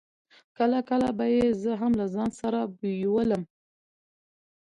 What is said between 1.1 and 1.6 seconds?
به يې